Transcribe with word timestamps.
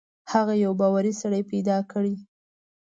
هغه 0.33 0.53
یو 0.63 0.71
باوري 0.81 1.13
سړی 1.21 1.41
پیدا 1.51 1.77
کړي. 1.91 2.15